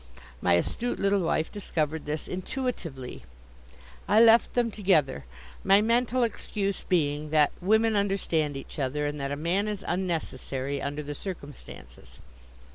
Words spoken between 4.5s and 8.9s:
them together, my mental excuse being that women understand each